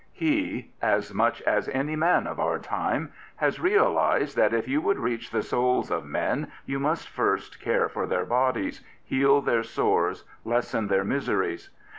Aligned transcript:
He 0.13 0.71
as 0.81 1.13
much 1.13 1.43
as 1.43 1.69
any 1.69 1.95
man 1.95 2.25
of 2.25 2.39
our 2.39 2.57
time 2.57 3.13
has 3.35 3.59
realised 3.59 4.35
that 4.35 4.51
if 4.51 4.67
you 4.67 4.81
would 4.81 4.97
reach 4.97 5.29
the 5.29 5.43
souls 5.43 5.91
of 5.91 6.07
men 6.07 6.51
you 6.65 6.79
must 6.79 7.07
first 7.07 7.59
care 7.61 7.87
for 7.87 8.07
their 8.07 8.25
bodies, 8.25 8.81
heal 9.03 9.41
their 9.43 9.61
sores, 9.61 10.23
lessen 10.43 10.87
their 10.87 11.03
miseries. 11.03 11.69